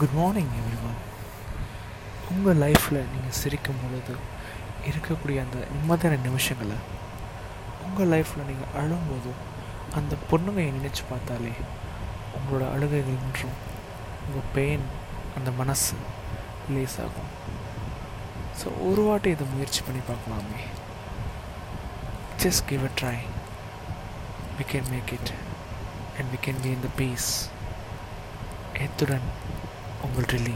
Good 0.00 0.14
morning 0.14 0.52
everyone 0.60 0.98
உங்கள் 2.30 2.56
லைஃப்பில் 2.56 3.08
நீங்கள் 3.12 3.38
சிரிக்கும் 3.40 3.80
பொழுது 3.82 4.14
இருக்கக்கூடிய 4.84 5.40
அந்த 5.40 5.58
நிம்மதியான 5.72 6.20
நிமிஷங்களை 6.22 6.78
உங்கள் 7.84 8.08
லைஃப்பில் 8.08 8.46
நீங்கள் 8.46 8.74
அழும்போது 8.74 9.30
அந்த 9.94 10.14
பொண்ணுங்களை 10.30 10.72
நினச்சி 10.72 11.02
பார்த்தாலே 11.10 11.52
உங்களோட 12.36 12.72
அழுகைகள் 12.72 13.24
மற்றும் 13.24 13.56
உங்கள் 14.26 14.50
பெயின் 14.54 14.86
அந்த 15.36 15.50
மனசு 15.50 15.96
ரிலீஸ் 16.68 17.00
ஆகும் 17.00 17.30
ஸோ 18.60 18.68
ஒரு 18.80 19.02
வாட்டி 19.02 19.30
இதை 19.30 19.46
முயற்சி 19.46 19.82
பண்ணி 19.82 20.00
பார்க்கலாமே. 20.08 20.62
Just 22.42 22.66
give 22.66 22.84
a 22.84 22.90
try 23.00 23.16
we 24.58 24.64
can 24.72 24.90
make 24.90 25.12
it 25.12 25.32
and 26.18 26.30
we 26.32 26.38
can 26.44 26.60
be 26.62 26.68
in 26.68 26.80
the 26.80 26.90
peace 26.96 27.28
எத்துடன் 28.78 29.26
உங்கள் 30.02 30.28
ரிலி 30.32 30.54